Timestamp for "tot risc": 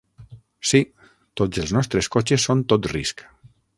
2.75-3.23